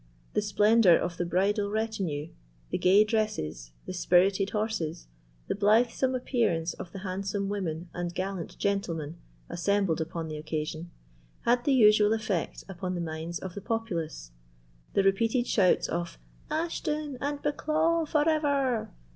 [0.33, 2.31] The splendour of the bridal retinue,
[2.71, 5.05] the gay dresses, the spirited horses,
[5.47, 9.17] the blythesome appearance of the handsome women and gallant gentlemen
[9.47, 10.89] assembled upon the occasion,
[11.41, 14.31] had the usual effect upon the minds of the populace.
[14.95, 16.17] The repeated shouts of
[16.49, 18.89] "Ashton and Bucklaw for ever!"